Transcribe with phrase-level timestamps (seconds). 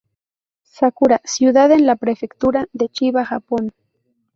[0.63, 3.71] Sakura, ciudad en la prefectura de Chiba, Japón.